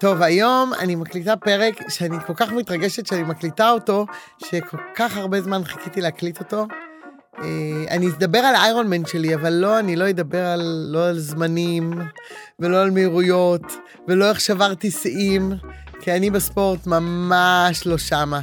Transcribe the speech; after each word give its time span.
טוב, 0.00 0.22
היום 0.22 0.72
אני 0.78 0.94
מקליטה 0.94 1.36
פרק 1.36 1.88
שאני 1.88 2.16
כל 2.26 2.34
כך 2.36 2.52
מתרגשת 2.52 3.06
שאני 3.06 3.22
מקליטה 3.22 3.70
אותו, 3.70 4.06
שכל 4.38 4.76
כך 4.94 5.16
הרבה 5.16 5.40
זמן 5.40 5.64
חיכיתי 5.64 6.00
להקליט 6.00 6.38
אותו. 6.38 6.66
אה, 7.38 7.44
אני 7.90 8.08
אדבר 8.08 8.38
על 8.38 8.54
האיירון 8.54 8.90
מן 8.90 9.06
שלי, 9.06 9.34
אבל 9.34 9.52
לא, 9.52 9.78
אני 9.78 9.96
לא 9.96 10.10
אדבר 10.10 10.46
על, 10.46 10.86
לא 10.90 11.08
על 11.08 11.18
זמנים, 11.18 11.92
ולא 12.58 12.82
על 12.82 12.90
מהירויות, 12.90 13.62
ולא 14.08 14.28
איך 14.28 14.40
שברתי 14.40 14.90
שיאים, 14.90 15.52
כי 16.00 16.12
אני 16.12 16.30
בספורט 16.30 16.86
ממש 16.86 17.86
לא 17.86 17.98
שמה. 17.98 18.40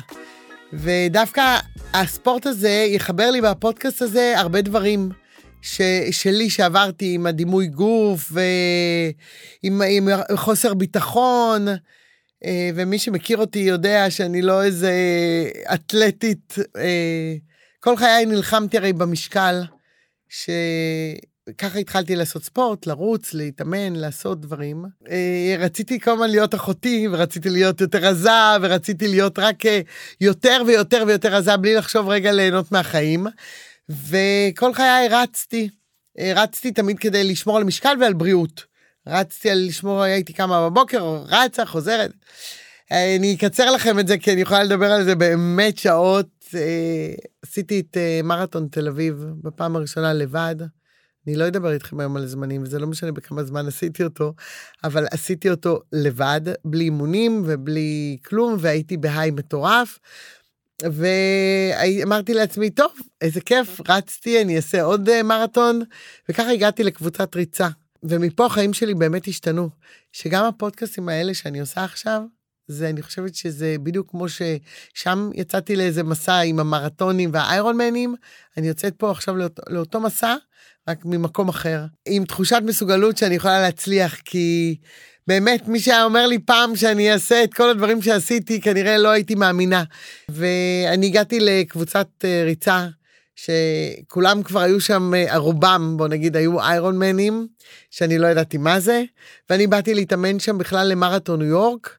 ודווקא 0.73 1.57
הספורט 1.93 2.45
הזה 2.45 2.85
יחבר 2.89 3.31
לי 3.31 3.41
בפודקאסט 3.41 4.01
הזה 4.01 4.33
הרבה 4.37 4.61
דברים. 4.61 5.22
ש, 5.63 5.81
שלי 6.11 6.49
שעברתי 6.49 7.13
עם 7.13 7.25
הדימוי 7.25 7.67
גוף 7.67 8.31
ועם 8.31 9.81
עם 9.81 10.09
חוסר 10.35 10.73
ביטחון, 10.73 11.67
אה, 12.45 12.69
ומי 12.75 12.99
שמכיר 12.99 13.37
אותי 13.37 13.59
יודע 13.59 14.09
שאני 14.09 14.41
לא 14.41 14.63
איזה 14.63 14.93
אתלטית. 15.73 16.55
אה, 16.77 17.35
כל 17.79 17.97
חיי 17.97 18.25
נלחמתי 18.25 18.77
הרי 18.77 18.93
במשקל, 18.93 19.63
שככה 20.29 21.79
התחלתי 21.79 22.15
לעשות 22.15 22.43
ספורט, 22.43 22.87
לרוץ, 22.87 23.33
להתאמן, 23.33 23.95
לעשות 23.95 24.41
דברים. 24.41 24.85
אה, 25.09 25.55
רציתי 25.59 25.99
כל 25.99 26.11
הזמן 26.11 26.29
להיות 26.29 26.55
אחותי, 26.55 27.07
ורציתי 27.11 27.49
להיות 27.49 27.81
יותר 27.81 27.99
רזה, 27.99 28.29
ורציתי 28.61 29.07
להיות 29.07 29.39
רק 29.39 29.63
יותר 30.21 30.61
ויותר 30.67 31.03
ויותר 31.07 31.35
רזה, 31.35 31.57
בלי 31.57 31.75
לחשוב 31.75 32.09
רגע 32.09 32.31
ליהנות 32.31 32.71
מהחיים. 32.71 33.27
וכל 33.89 34.73
חיי 34.73 35.07
רצתי. 35.09 35.69
אה, 36.19 36.33
רצתי 36.35 36.71
תמיד 36.71 36.99
כדי 36.99 37.23
לשמור 37.23 37.57
על 37.57 37.63
משקל 37.63 37.97
ועל 38.01 38.13
בריאות. 38.13 38.65
רצתי 39.07 39.49
על 39.49 39.65
לשמור, 39.67 40.01
הייתי 40.01 40.33
קמה 40.33 40.69
בבוקר, 40.69 41.23
רצה, 41.27 41.65
חוזרת. 41.65 42.11
אה, 42.91 43.15
אני 43.15 43.35
אקצר 43.35 43.71
לכם 43.71 43.99
את 43.99 44.07
זה, 44.07 44.17
כי 44.17 44.33
אני 44.33 44.41
יכולה 44.41 44.63
לדבר 44.63 44.91
על 44.91 45.03
זה 45.03 45.15
באמת 45.15 45.77
שעות. 45.77 46.27
אה, 46.55 47.13
עשיתי 47.41 47.79
את 47.79 47.97
מרתון 48.23 48.67
תל 48.71 48.87
אביב 48.87 49.25
בפעם 49.43 49.75
הראשונה 49.75 50.13
לבד. 50.13 50.55
אני 51.27 51.35
לא 51.35 51.47
אדבר 51.47 51.73
איתכם 51.73 51.99
היום 51.99 52.17
על 52.17 52.25
זמנים, 52.25 52.63
וזה 52.63 52.79
לא 52.79 52.87
משנה 52.87 53.11
בכמה 53.11 53.43
זמן 53.43 53.67
עשיתי 53.67 54.03
אותו, 54.03 54.33
אבל 54.83 55.05
עשיתי 55.11 55.49
אותו 55.49 55.79
לבד, 55.91 56.41
בלי 56.65 56.83
אימונים 56.83 57.43
ובלי 57.45 58.17
כלום, 58.25 58.55
והייתי 58.59 58.97
בהיי 58.97 59.31
מטורף. 59.31 59.99
ואמרתי 60.81 62.33
לעצמי, 62.33 62.69
טוב, 62.69 62.91
איזה 63.21 63.41
כיף, 63.41 63.81
רצתי, 63.89 64.41
אני 64.41 64.55
אעשה 64.55 64.83
עוד 64.83 65.09
אה, 65.09 65.23
מרתון, 65.23 65.81
וככה 66.29 66.51
הגעתי 66.51 66.83
לקבוצת 66.83 67.35
ריצה. 67.35 67.67
ומפה 68.03 68.45
החיים 68.45 68.73
שלי 68.73 68.93
באמת 68.93 69.27
השתנו. 69.27 69.69
שגם 70.11 70.45
הפודקאסטים 70.45 71.09
האלה 71.09 71.33
שאני 71.33 71.59
עושה 71.59 71.83
עכשיו, 71.83 72.21
זה, 72.67 72.89
אני 72.89 73.01
חושבת 73.01 73.35
שזה 73.35 73.75
בדיוק 73.83 74.11
כמו 74.11 74.25
ששם 74.29 75.29
יצאתי 75.33 75.75
לאיזה 75.75 76.03
מסע 76.03 76.39
עם 76.39 76.59
המרתונים 76.59 77.29
והאיירונמנים, 77.33 78.15
אני 78.57 78.67
יוצאת 78.67 78.95
פה 78.97 79.11
עכשיו 79.11 79.35
לאותו, 79.35 79.61
לאותו 79.69 79.99
מסע, 79.99 80.35
רק 80.87 81.05
ממקום 81.05 81.49
אחר. 81.49 81.85
עם 82.05 82.25
תחושת 82.25 82.61
מסוגלות 82.65 83.17
שאני 83.17 83.35
יכולה 83.35 83.61
להצליח, 83.61 84.15
כי 84.25 84.75
באמת, 85.27 85.67
מי 85.67 85.79
שהיה 85.79 86.03
אומר 86.03 86.27
לי 86.27 86.39
פעם 86.39 86.75
שאני 86.75 87.13
אעשה 87.13 87.43
את 87.43 87.53
כל 87.53 87.69
הדברים 87.69 88.01
שעשיתי, 88.01 88.61
כנראה 88.61 88.97
לא 88.97 89.09
הייתי 89.09 89.35
מאמינה. 89.35 89.83
ואני 90.29 91.05
הגעתי 91.05 91.39
לקבוצת 91.39 92.07
אה, 92.23 92.43
ריצה, 92.45 92.87
שכולם 93.35 94.43
כבר 94.43 94.59
היו 94.59 94.81
שם, 94.81 95.13
אה, 95.13 95.37
רובם, 95.37 95.93
בוא 95.97 96.07
נגיד, 96.07 96.35
היו 96.35 96.61
איירון 96.61 96.97
מנים, 96.97 97.47
שאני 97.89 98.17
לא 98.17 98.27
ידעתי 98.27 98.57
מה 98.57 98.79
זה, 98.79 99.03
ואני 99.49 99.67
באתי 99.67 99.93
להתאמן 99.93 100.39
שם 100.39 100.57
בכלל 100.57 100.87
למרתון 100.87 101.39
ניו 101.39 101.47
יורק, 101.47 101.97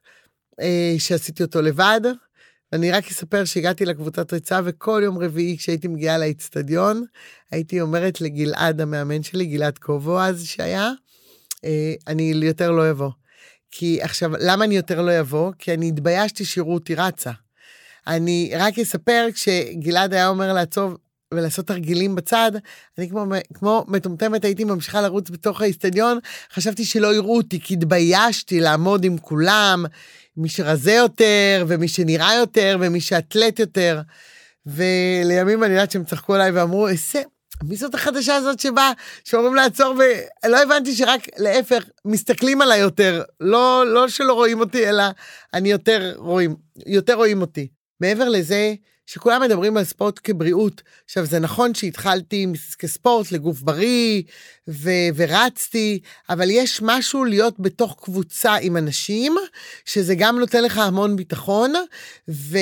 אה, 0.61 0.95
שעשיתי 0.97 1.43
אותו 1.43 1.61
לבד. 1.61 2.01
אני 2.73 2.91
רק 2.91 3.07
אספר 3.07 3.45
שהגעתי 3.45 3.85
לקבוצת 3.85 4.33
ריצה, 4.33 4.59
וכל 4.63 5.01
יום 5.03 5.17
רביעי 5.17 5.57
כשהייתי 5.57 5.87
מגיעה 5.87 6.17
לאצטדיון, 6.17 7.03
הייתי 7.51 7.81
אומרת 7.81 8.21
לגלעד, 8.21 8.81
המאמן 8.81 9.23
שלי, 9.23 9.45
גלעד 9.45 9.77
קובו 9.77 10.19
אז 10.19 10.45
שהיה, 10.45 10.91
אני 12.07 12.33
יותר 12.43 12.71
לא 12.71 12.91
אבוא. 12.91 13.09
כי 13.71 14.01
עכשיו, 14.01 14.31
למה 14.39 14.65
אני 14.65 14.75
יותר 14.75 15.01
לא 15.01 15.19
אבוא? 15.19 15.51
כי 15.59 15.73
אני 15.73 15.87
התביישתי 15.87 16.45
שיראו 16.45 16.73
אותי 16.73 16.95
רצה. 16.95 17.31
אני 18.07 18.51
רק 18.57 18.79
אספר, 18.79 19.27
כשגלעד 19.33 20.13
היה 20.13 20.27
אומר 20.27 20.53
לעצוב 20.53 20.97
ולעשות 21.33 21.67
תרגילים 21.67 22.15
בצד, 22.15 22.51
אני 22.97 23.09
כמו, 23.09 23.25
כמו 23.53 23.85
מטומטמת 23.87 24.45
הייתי 24.45 24.63
ממשיכה 24.63 25.01
לרוץ 25.01 25.29
בתוך 25.29 25.61
האיצטדיון, 25.61 26.19
חשבתי 26.53 26.85
שלא 26.85 27.15
יראו 27.15 27.37
אותי, 27.37 27.59
כי 27.59 27.73
התביישתי 27.73 28.59
לעמוד 28.59 29.03
עם 29.03 29.17
כולם, 29.17 29.85
מי 30.37 30.49
שרזה 30.49 30.93
יותר, 30.93 31.65
ומי 31.67 31.87
שנראה 31.87 32.35
יותר, 32.35 32.77
ומי 32.79 33.01
שאתלט 33.01 33.59
יותר. 33.59 34.01
ולימים 34.65 35.63
אני 35.63 35.73
יודעת 35.73 35.91
שהם 35.91 36.03
צחקו 36.03 36.35
עליי 36.35 36.51
ואמרו, 36.51 36.87
איזה 36.87 37.21
מי 37.63 37.75
זאת 37.75 37.95
החדשה 37.95 38.35
הזאת 38.35 38.59
שבאה, 38.59 38.91
שאומרים 39.23 39.55
לעצור, 39.55 39.95
ולא 40.45 40.63
הבנתי 40.63 40.95
שרק 40.95 41.27
להפך, 41.37 41.83
מסתכלים 42.05 42.61
עליי 42.61 42.79
יותר. 42.79 43.23
לא, 43.39 43.83
לא 43.87 44.07
שלא 44.07 44.33
רואים 44.33 44.59
אותי, 44.59 44.89
אלא 44.89 45.03
אני 45.53 45.71
יותר 45.71 46.13
רואים, 46.17 46.55
יותר 46.85 47.13
רואים 47.13 47.41
אותי. 47.41 47.67
מעבר 48.01 48.29
לזה, 48.29 48.73
שכולם 49.05 49.41
מדברים 49.41 49.77
על 49.77 49.83
ספורט 49.83 50.19
כבריאות. 50.23 50.81
עכשיו, 51.05 51.25
זה 51.25 51.39
נכון 51.39 51.73
שהתחלתי 51.73 52.47
כספורט 52.79 53.31
לגוף 53.31 53.61
בריא, 53.61 54.21
ו- 54.67 55.09
ורצתי, 55.15 55.99
אבל 56.29 56.51
יש 56.51 56.79
משהו 56.83 57.25
להיות 57.25 57.59
בתוך 57.59 57.97
קבוצה 58.03 58.55
עם 58.55 58.77
אנשים, 58.77 59.35
שזה 59.85 60.15
גם 60.15 60.39
נותן 60.39 60.63
לך 60.63 60.77
המון 60.77 61.15
ביטחון, 61.15 61.73
ו... 62.29 62.57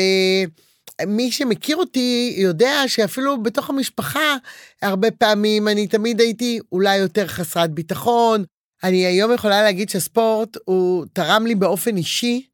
מי 1.08 1.32
שמכיר 1.32 1.78
אותי 1.78 2.34
יודע 2.38 2.84
שאפילו 2.88 3.44
בתוך 3.44 3.70
המשפחה, 3.70 4.36
הרבה 4.82 5.12
פעמים 5.12 5.68
אני 5.68 5.88
תמיד 5.88 6.20
הייתי 6.22 6.60
אולי 6.72 6.98
יותר 6.98 7.28
חסרת 7.28 7.72
ביטחון. 7.72 8.44
אני 8.84 9.06
היום 9.06 9.34
יכולה 9.34 9.62
להגיד 9.62 9.90
שהספורט 9.90 10.58
הוא 10.66 11.06
תרם 11.14 11.46
לי 11.46 11.56
באופן 11.56 11.98
אישי 11.98 12.46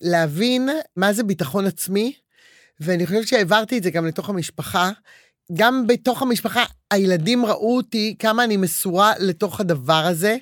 להבין 0.00 0.68
מה 0.96 1.12
זה 1.12 1.22
ביטחון 1.22 1.66
עצמי, 1.66 2.12
ואני 2.80 3.06
חושבת 3.06 3.28
שהעברתי 3.28 3.78
את 3.78 3.82
זה 3.82 3.90
גם 3.90 4.06
לתוך 4.06 4.28
המשפחה. 4.28 4.90
גם 5.52 5.86
בתוך 5.86 6.22
המשפחה, 6.22 6.64
הילדים 6.90 7.46
ראו 7.46 7.76
אותי 7.76 8.16
כמה 8.18 8.44
אני 8.44 8.56
מסורה 8.56 9.12
לתוך 9.18 9.60
הדבר 9.60 10.04
הזה. 10.06 10.36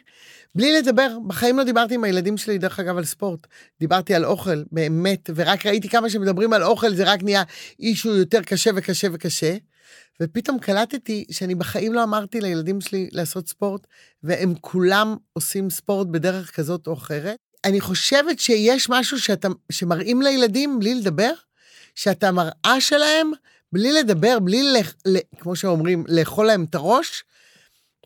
בלי 0.54 0.72
לדבר, 0.72 1.16
בחיים 1.26 1.58
לא 1.58 1.64
דיברתי 1.64 1.94
עם 1.94 2.04
הילדים 2.04 2.36
שלי, 2.36 2.58
דרך 2.58 2.80
אגב, 2.80 2.96
על 2.96 3.04
ספורט. 3.04 3.46
דיברתי 3.80 4.14
על 4.14 4.24
אוכל, 4.24 4.62
באמת, 4.72 5.30
ורק 5.34 5.66
ראיתי 5.66 5.88
כמה 5.88 6.10
שמדברים 6.10 6.52
על 6.52 6.62
אוכל, 6.62 6.94
זה 6.94 7.04
רק 7.04 7.22
נהיה 7.22 7.42
אישו 7.80 8.16
יותר 8.16 8.42
קשה 8.42 8.70
וקשה 8.76 9.08
וקשה. 9.12 9.56
ופתאום 10.22 10.58
קלטתי 10.58 11.24
שאני 11.30 11.54
בחיים 11.54 11.92
לא 11.92 12.02
אמרתי 12.02 12.40
לילדים 12.40 12.80
שלי 12.80 13.08
לעשות 13.12 13.48
ספורט, 13.48 13.86
והם 14.22 14.54
כולם 14.60 15.16
עושים 15.32 15.70
ספורט 15.70 16.06
בדרך 16.06 16.56
כזאת 16.56 16.86
או 16.86 16.92
אחרת. 16.92 17.36
אני 17.64 17.80
חושבת 17.80 18.38
שיש 18.38 18.90
משהו 18.90 19.20
שאתה, 19.20 19.48
שמראים 19.72 20.22
לילדים 20.22 20.78
בלי 20.78 20.94
לדבר, 20.94 21.32
שאתה 21.94 22.32
מראה 22.32 22.80
שלהם, 22.80 23.30
בלי 23.72 23.92
לדבר, 23.92 24.38
בלי, 24.38 24.62
ל, 24.62 25.16
כמו 25.40 25.56
שאומרים, 25.56 26.04
לאכול 26.08 26.46
להם 26.46 26.64
את 26.64 26.74
הראש, 26.74 27.24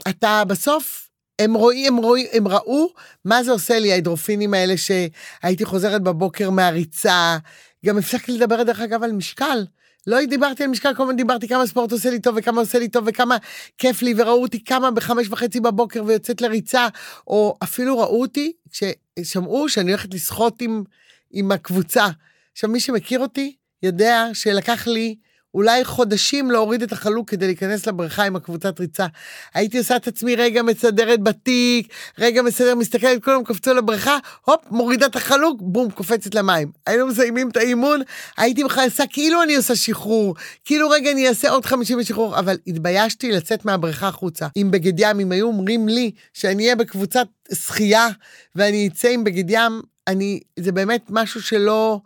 אתה 0.09 0.43
בסוף 0.49 1.06
הם 1.39 1.55
רואים, 1.55 1.95
הם 1.95 2.03
רואים, 2.03 2.27
הם 2.33 2.49
ראו 2.49 2.89
מה 3.25 3.43
זה 3.43 3.53
עושה 3.53 3.79
לי, 3.79 3.93
האדרופינים 3.93 4.55
האלה 4.55 4.75
שהייתי 4.77 5.65
חוזרת 5.65 6.03
בבוקר 6.03 6.51
מהריצה. 6.51 7.39
גם 7.87 7.99
הפסקתי 7.99 8.33
לדבר, 8.33 8.63
דרך 8.63 8.81
אגב, 8.81 9.03
על 9.03 9.13
משקל. 9.13 9.65
לא 10.07 10.25
דיברתי 10.25 10.65
על 10.65 10.71
משקל, 10.71 10.95
כל 10.95 11.03
הזמן 11.03 11.17
דיברתי 11.17 11.49
כמה 11.49 11.67
ספורט 11.67 11.93
עושה 11.93 12.11
לי 12.11 12.21
טוב 12.21 12.35
וכמה 12.39 12.61
עושה 12.61 12.79
לי 12.79 12.89
טוב 12.89 13.05
וכמה 13.07 13.37
כיף 13.79 14.03
לי, 14.03 14.15
וראו 14.17 14.43
אותי 14.43 14.65
כמה 14.65 14.91
בחמש 14.91 15.29
וחצי 15.31 15.61
בבוקר 15.61 16.05
ויוצאת 16.05 16.41
לריצה, 16.41 16.89
או 17.27 17.57
אפילו 17.63 17.99
ראו 17.99 18.21
אותי 18.21 18.53
כששמעו 18.71 19.69
שאני 19.69 19.91
הולכת 19.91 20.15
לשחות 20.15 20.63
עם, 20.63 20.83
עם 21.31 21.53
הקבוצה. 21.53 22.07
עכשיו, 22.53 22.71
מי 22.71 22.81
שמכיר 22.81 23.21
אותי 23.21 23.57
יודע 23.83 24.27
שלקח 24.33 24.87
לי 24.87 25.17
אולי 25.57 25.85
חודשים 25.85 26.51
להוריד 26.51 26.83
את 26.83 26.93
החלוק 26.93 27.31
כדי 27.31 27.47
להיכנס 27.47 27.87
לבריכה 27.87 28.25
עם 28.25 28.37
הקבוצת 28.37 28.81
ריצה. 28.81 29.07
הייתי 29.55 29.79
עושה 29.79 29.97
את 29.97 30.09
עצמי 30.09 30.37
רגע 30.37 30.63
מסדרת 30.63 31.23
בתיק, 31.23 31.93
רגע 32.19 32.43
מסדר, 32.43 32.75
מסתכלת, 32.75 33.25
כולם 33.25 33.45
קפצו 33.45 33.75
לבריכה, 33.75 34.19
הופ, 34.45 34.61
מורידה 34.71 35.07
את 35.07 35.17
החלוק, 35.17 35.61
בום, 35.63 35.91
קופצת 35.91 36.35
למים. 36.35 36.73
היינו 36.87 37.07
מסיימים 37.07 37.49
את 37.49 37.57
האימון, 37.57 38.01
הייתי 38.37 38.65
בכלל 38.65 38.85
עושה 38.85 39.05
כאילו 39.07 39.43
אני 39.43 39.57
עושה 39.57 39.77
שחרור, 39.77 40.35
כאילו 40.65 40.89
רגע 40.89 41.13
אני 41.13 41.29
אעשה 41.29 41.51
עוד 41.51 41.67
50 41.67 41.99
בשחרור, 41.99 42.39
אבל 42.39 42.59
התביישתי 42.67 43.33
לצאת 43.33 43.65
מהבריכה 43.65 44.09
החוצה. 44.09 44.47
עם 44.55 44.71
בגד 44.71 45.01
ים, 45.01 45.21
אם 45.21 45.33
היו 45.33 45.47
אומרים 45.47 45.89
לי 45.89 46.11
שאני 46.33 46.63
אהיה 46.63 46.77
בקבוצת 46.77 47.27
שחייה 47.55 48.09
ואני 48.57 48.89
אצא 48.93 49.09
עם 49.09 49.25
בגד 49.25 49.51
ים, 49.51 49.83
אני, 50.07 50.41
זה 50.59 50.73
באמת 50.73 51.07
משהו 51.11 51.43
שלא 51.43 52.01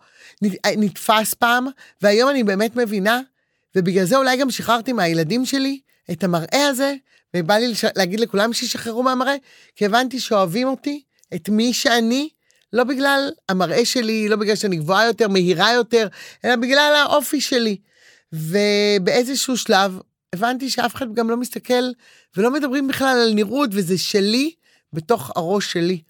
נתפס 0.76 1.34
פעם, 1.34 1.66
והיום 2.02 2.30
אני 2.30 2.44
באמת 2.44 2.76
מבינה 2.76 3.20
ובגלל 3.76 4.04
זה 4.04 4.16
אולי 4.16 4.36
גם 4.36 4.50
שחררתי 4.50 4.92
מהילדים 4.92 5.46
שלי 5.46 5.80
את 6.12 6.24
המראה 6.24 6.66
הזה, 6.68 6.94
ובא 7.36 7.54
לי 7.54 7.68
לש... 7.68 7.84
להגיד 7.96 8.20
לכולם 8.20 8.52
שישחררו 8.52 9.02
מהמראה, 9.02 9.34
כי 9.76 9.86
הבנתי 9.86 10.20
שאוהבים 10.20 10.68
אותי, 10.68 11.02
את 11.34 11.48
מי 11.48 11.72
שאני, 11.72 12.28
לא 12.72 12.84
בגלל 12.84 13.30
המראה 13.48 13.84
שלי, 13.84 14.28
לא 14.28 14.36
בגלל 14.36 14.56
שאני 14.56 14.76
גבוהה 14.76 15.06
יותר, 15.06 15.28
מהירה 15.28 15.72
יותר, 15.72 16.08
אלא 16.44 16.56
בגלל 16.56 16.94
האופי 16.94 17.40
שלי. 17.40 17.76
ובאיזשהו 18.32 19.56
שלב 19.56 19.98
הבנתי 20.32 20.70
שאף 20.70 20.94
אחד 20.94 21.14
גם 21.14 21.30
לא 21.30 21.36
מסתכל 21.36 21.90
ולא 22.36 22.50
מדברים 22.50 22.88
בכלל 22.88 23.18
על 23.22 23.34
נראות, 23.34 23.70
וזה 23.72 23.98
שלי 23.98 24.54
בתוך 24.92 25.30
הראש 25.36 25.72
שלי. 25.72 26.02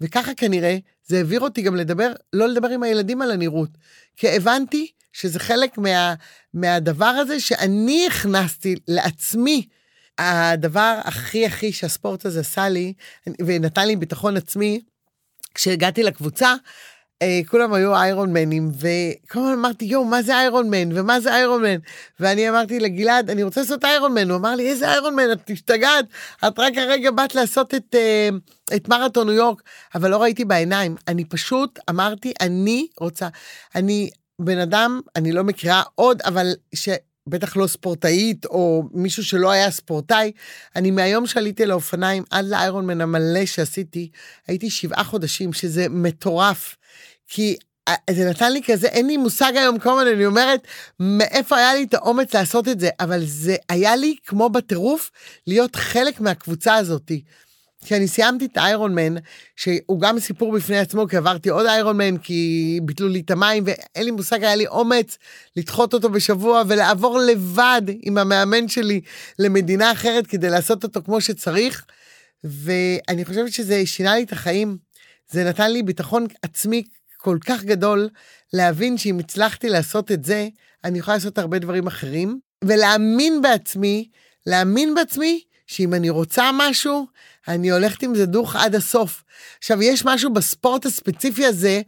וככה 0.00 0.34
כנראה 0.34 0.78
זה 1.06 1.16
העביר 1.16 1.40
אותי 1.40 1.62
גם 1.62 1.76
לדבר, 1.76 2.12
לא 2.32 2.48
לדבר 2.48 2.68
עם 2.68 2.82
הילדים 2.82 3.22
על 3.22 3.30
הנראות. 3.30 3.70
כי 4.16 4.28
הבנתי 4.28 4.90
שזה 5.12 5.38
חלק 5.38 5.78
מה, 5.78 6.14
מהדבר 6.54 7.04
הזה 7.04 7.40
שאני 7.40 8.06
הכנסתי 8.06 8.76
לעצמי. 8.88 9.66
הדבר 10.18 11.00
הכי 11.04 11.46
הכי 11.46 11.72
שהספורט 11.72 12.26
הזה 12.26 12.40
עשה 12.40 12.68
לי, 12.68 12.92
ונתן 13.46 13.86
לי 13.86 13.96
ביטחון 13.96 14.36
עצמי, 14.36 14.80
כשהגעתי 15.54 16.02
לקבוצה, 16.02 16.54
אה, 17.22 17.40
כולם 17.46 17.72
היו 17.72 17.96
איירון 17.96 18.32
מנים, 18.32 18.70
וכל 18.78 19.40
הזמן 19.40 19.52
אמרתי, 19.52 19.84
יואו, 19.84 20.04
מה 20.04 20.22
זה 20.22 20.38
איירון 20.38 20.70
מן, 20.70 20.98
ומה 20.98 21.20
זה 21.20 21.34
איירון 21.34 21.62
מן? 21.62 21.76
ואני 22.20 22.48
אמרתי 22.48 22.80
לגלעד, 22.80 23.30
אני 23.30 23.42
רוצה 23.42 23.60
לעשות 23.60 23.84
איירון 23.84 24.14
מן. 24.14 24.30
הוא 24.30 24.38
אמר 24.38 24.54
לי, 24.54 24.68
איזה 24.68 24.90
איירון 24.90 25.14
מן, 25.14 25.32
את 25.32 25.50
משתגעת, 25.50 26.04
את 26.48 26.58
רק 26.58 26.78
הרגע 26.78 27.10
באת 27.10 27.34
לעשות 27.34 27.74
את, 27.74 27.94
אה, 27.94 28.28
את 28.76 28.88
מרתון 28.88 29.26
ניו 29.26 29.36
יורק, 29.36 29.62
אבל 29.94 30.10
לא 30.10 30.22
ראיתי 30.22 30.44
בעיניים. 30.44 30.96
אני 31.08 31.24
פשוט 31.24 31.78
אמרתי, 31.90 32.32
אני 32.40 32.86
רוצה, 33.00 33.28
אני 33.74 34.10
בן 34.40 34.58
אדם, 34.58 35.00
אני 35.16 35.32
לא 35.32 35.44
מכירה 35.44 35.82
עוד, 35.94 36.22
אבל 36.22 36.54
ש... 36.74 36.88
בטח 37.26 37.56
לא 37.56 37.66
ספורטאית 37.66 38.46
או 38.46 38.82
מישהו 38.92 39.24
שלא 39.24 39.50
היה 39.50 39.70
ספורטאי. 39.70 40.32
אני 40.76 40.90
מהיום 40.90 41.26
שעליתי 41.26 41.66
לאופניים 41.66 42.24
עד 42.30 42.44
לאיירון 42.44 42.86
מן 42.86 43.00
המלא 43.00 43.46
שעשיתי, 43.46 44.10
הייתי 44.46 44.70
שבעה 44.70 45.04
חודשים, 45.04 45.52
שזה 45.52 45.86
מטורף. 45.88 46.76
כי 47.28 47.56
אה, 47.88 47.94
זה 48.10 48.30
נתן 48.30 48.52
לי 48.52 48.60
כזה, 48.66 48.86
אין 48.86 49.06
לי 49.06 49.16
מושג 49.16 49.52
היום 49.56 49.78
כמובן, 49.78 50.06
אני 50.14 50.26
אומרת, 50.26 50.66
מאיפה 51.00 51.56
היה 51.56 51.74
לי 51.74 51.82
את 51.82 51.94
האומץ 51.94 52.34
לעשות 52.34 52.68
את 52.68 52.80
זה, 52.80 52.88
אבל 53.00 53.24
זה 53.24 53.56
היה 53.68 53.96
לי 53.96 54.16
כמו 54.26 54.48
בטירוף 54.48 55.10
להיות 55.46 55.76
חלק 55.76 56.20
מהקבוצה 56.20 56.74
הזאתי. 56.74 57.22
כשאני 57.84 58.08
סיימתי 58.08 58.46
את 58.46 58.56
האיירון 58.56 58.94
מן, 58.94 59.14
שהוא 59.56 60.00
גם 60.00 60.18
סיפור 60.18 60.52
בפני 60.52 60.78
עצמו, 60.78 61.08
כי 61.08 61.16
עברתי 61.16 61.48
עוד 61.48 61.66
איירון 61.66 61.96
מן, 61.96 62.18
כי 62.18 62.80
ביטלו 62.82 63.08
לי 63.08 63.20
את 63.20 63.30
המים, 63.30 63.64
ואין 63.66 64.04
לי 64.04 64.10
מושג, 64.10 64.44
היה 64.44 64.54
לי 64.56 64.66
אומץ 64.66 65.18
לדחות 65.56 65.94
אותו 65.94 66.10
בשבוע 66.10 66.62
ולעבור 66.68 67.18
לבד 67.18 67.82
עם 68.02 68.18
המאמן 68.18 68.68
שלי 68.68 69.00
למדינה 69.38 69.92
אחרת 69.92 70.26
כדי 70.26 70.50
לעשות 70.50 70.84
אותו 70.84 71.02
כמו 71.04 71.20
שצריך. 71.20 71.84
ואני 72.44 73.24
חושבת 73.24 73.52
שזה 73.52 73.86
שינה 73.86 74.14
לי 74.14 74.22
את 74.22 74.32
החיים. 74.32 74.76
זה 75.30 75.44
נתן 75.44 75.72
לי 75.72 75.82
ביטחון 75.82 76.26
עצמי 76.42 76.82
כל 77.16 77.38
כך 77.46 77.64
גדול 77.64 78.08
להבין 78.52 78.98
שאם 78.98 79.18
הצלחתי 79.18 79.68
לעשות 79.68 80.12
את 80.12 80.24
זה, 80.24 80.48
אני 80.84 80.98
יכולה 80.98 81.16
לעשות 81.16 81.38
הרבה 81.38 81.58
דברים 81.58 81.86
אחרים, 81.86 82.38
ולהאמין 82.64 83.42
בעצמי, 83.42 84.08
להאמין 84.46 84.94
בעצמי 84.94 85.40
שאם 85.70 85.94
אני 85.94 86.10
רוצה 86.10 86.50
משהו, 86.54 87.06
אני 87.48 87.70
הולכת 87.70 88.02
עם 88.02 88.14
זה 88.14 88.26
דוך 88.26 88.56
עד 88.56 88.74
הסוף. 88.74 89.24
עכשיו, 89.58 89.82
יש 89.82 90.04
משהו 90.04 90.32
בספורט 90.32 90.86
הספציפי 90.86 91.46
הזה, 91.46 91.80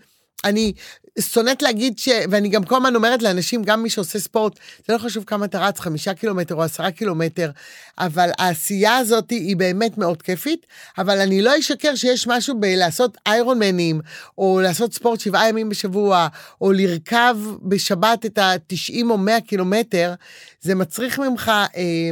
אני 0.45 0.73
שונאת 1.21 1.63
להגיד 1.63 1.99
ש... 1.99 2.09
ואני 2.31 2.49
גם 2.49 2.65
כל 2.65 2.77
הזמן 2.77 2.95
אומרת 2.95 3.23
לאנשים, 3.23 3.63
גם 3.63 3.83
מי 3.83 3.91
שעושה 3.91 4.19
ספורט, 4.19 4.59
זה 4.87 4.93
לא 4.93 4.99
חשוב 4.99 5.25
כמה 5.25 5.45
אתה 5.45 5.67
רץ, 5.67 5.81
חמישה 5.81 6.15
קילומטר 6.15 6.55
או 6.55 6.63
עשרה 6.63 6.91
קילומטר, 6.91 7.51
אבל 7.99 8.31
העשייה 8.39 8.97
הזאת 8.97 9.31
היא 9.31 9.57
באמת 9.57 9.99
מאוד 9.99 10.23
כיפית, 10.23 10.67
אבל 10.99 11.21
אני 11.21 11.43
לא 11.43 11.59
אשקר 11.59 11.95
שיש 11.95 12.27
משהו 12.27 12.61
בלעשות 12.61 13.19
איירון 13.27 13.59
מנים, 13.59 14.01
או 14.39 14.61
לעשות 14.63 14.95
ספורט 14.95 15.21
שבעה 15.21 15.49
ימים 15.49 15.69
בשבוע, 15.69 16.29
או 16.61 16.73
לרכב 16.73 17.37
בשבת 17.63 18.27
את 18.27 18.39
ה-90 18.39 19.05
או 19.11 19.19
100 19.19 19.41
קילומטר, 19.41 20.15
זה 20.61 20.75
מצריך 20.75 21.19
ממך... 21.19 21.53
אה, 21.77 22.11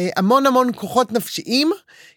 המון 0.00 0.46
המון 0.46 0.70
כוחות 0.76 1.12
נפשיים, 1.12 1.70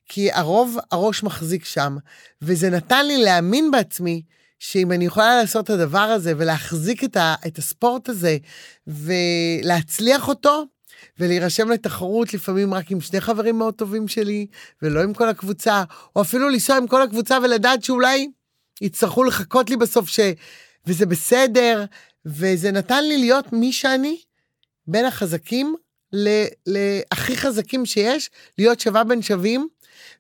כי 0.10 0.32
הרוב 0.32 0.78
הראש 0.92 1.24
מחזיק 1.24 1.66
שם. 1.66 1.98
וזה 2.42 2.70
נתן 2.70 3.06
לי 3.06 3.18
להאמין 3.18 3.72
בעצמי 3.72 4.22
שאם 4.60 4.92
אני 4.92 5.06
יכולה 5.06 5.42
לעשות 5.42 5.66
את 5.66 5.70
הדבר 5.70 6.00
הזה 6.00 6.34
ולהחזיק 6.38 7.04
את, 7.04 7.18
ה, 7.18 7.36
את 7.48 7.58
הספורט 7.58 8.10
הזה 8.10 8.38
ולהצליח 8.88 10.28
אותו, 10.28 10.66
ולהירשם 11.20 11.72
לתחרות 11.72 12.34
לפעמים 12.34 12.74
רק 12.74 12.92
עם 12.92 13.02
שני 13.02 13.22
חברים 13.22 13.58
מאוד 13.58 13.74
טובים 13.74 14.08
שלי, 14.08 14.48
ולא 14.82 15.04
עם 15.04 15.14
כל 15.14 15.30
הקבוצה, 15.30 15.84
או 16.16 16.22
אפילו 16.22 16.50
לנסוע 16.50 16.78
עם 16.78 16.88
כל 16.88 17.02
הקבוצה 17.02 17.38
ולדעת 17.44 17.84
שאולי 17.84 18.30
יצטרכו 18.82 19.24
לחכות 19.24 19.70
לי 19.70 19.78
בסוף, 19.78 20.10
ש... 20.10 20.20
וזה 20.88 21.06
בסדר, 21.06 21.86
וזה 22.26 22.72
נתן 22.72 23.04
לי 23.04 23.18
להיות 23.18 23.54
מי 23.54 23.74
שאני, 23.74 24.18
בין 24.88 25.06
החזקים 25.06 25.76
להכי 26.66 27.38
חזקים 27.38 27.86
שיש, 27.86 28.30
להיות 28.58 28.80
שווה 28.80 29.04
בין 29.04 29.22
שווים, 29.22 29.68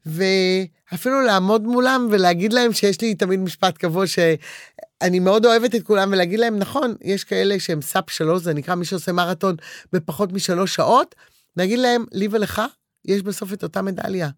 ואפילו 0.05 1.21
לעמוד 1.21 1.63
מולם 1.63 2.07
ולהגיד 2.11 2.53
להם 2.53 2.73
שיש 2.73 3.01
לי 3.01 3.15
תמיד 3.15 3.39
משפט 3.39 3.77
קבוע 3.77 4.07
שאני 4.07 5.19
מאוד 5.19 5.45
אוהבת 5.45 5.75
את 5.75 5.83
כולם 5.83 6.09
ולהגיד 6.11 6.39
להם 6.39 6.57
נכון 6.57 6.95
יש 7.01 7.23
כאלה 7.23 7.59
שהם 7.59 7.81
סאפ 7.81 8.09
שלוש 8.09 8.43
זה 8.43 8.53
נקרא 8.53 8.75
מי 8.75 8.85
שעושה 8.85 9.11
מרתון 9.11 9.55
בפחות 9.93 10.33
משלוש 10.33 10.75
שעות 10.75 11.15
להגיד 11.57 11.79
להם 11.79 12.05
לי 12.11 12.27
ולך 12.31 12.61
יש 13.05 13.21
בסוף 13.21 13.53
את 13.53 13.63
אותה 13.63 13.81
מדליה. 13.81 14.29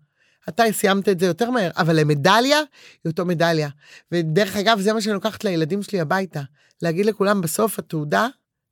אתה 0.50 0.64
סיימת 0.72 1.10
את 1.10 1.20
זה 1.20 1.26
יותר 1.26 1.52
מהר 1.52 1.72
אבל 1.78 2.00
המדליה 2.00 2.58
היא 3.04 3.12
אותו 3.12 3.26
מדליה 3.26 3.70
ודרך 4.12 4.56
אגב 4.56 4.80
זה 4.80 4.94
מה 4.94 5.02
שאני 5.02 5.14
לוקחת 5.14 5.44
לילדים 5.44 5.84
שלי 5.84 6.00
הביתה 6.00 6.42
להגיד 6.82 7.06
לכולם 7.06 7.42
בסוף 7.42 7.80
התעודה 7.80 8.28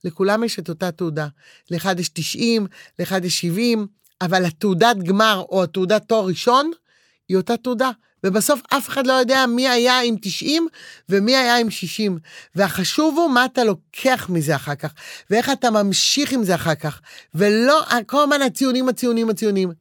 לכולם 0.06 0.44
יש 0.44 0.60
את 0.60 0.70
אותה 0.70 0.92
תעודה 0.92 1.28
לאחד 1.72 2.00
יש 2.00 2.10
90 2.10 2.68
לאחד 3.00 3.26
יש 3.26 3.40
70 3.42 3.88
אבל 4.22 4.46
התעודת 4.46 4.98
גמר 4.98 5.44
או 5.50 5.64
התעודת 5.64 6.04
תואר 6.08 6.26
ראשון 6.26 6.72
היא 7.30 7.38
אותה 7.38 7.58
תעודה. 7.58 7.92
ובסוף 8.26 8.62
אף 8.70 8.90
אחד 8.90 9.08
לא 9.08 9.14
יודע 9.14 9.46
מי 9.46 9.70
היה 9.70 10.02
עם 10.02 10.16
90 10.22 10.68
ומי 11.10 11.36
היה 11.36 11.58
עם 11.58 11.70
60. 11.70 12.20
והחשוב 12.56 13.18
הוא 13.18 13.30
מה 13.30 13.46
אתה 13.46 13.64
לוקח 13.64 14.30
מזה 14.30 14.56
אחר 14.56 14.76
כך, 14.76 14.94
ואיך 15.30 15.50
אתה 15.50 15.72
ממשיך 15.72 16.32
עם 16.32 16.44
זה 16.44 16.56
אחר 16.56 16.76
כך. 16.76 17.02
ולא 17.36 17.82
כל 18.06 18.24
הזמן 18.24 18.42
הציונים, 18.42 18.90
הציונים, 18.90 19.30
הציונים. 19.30 19.72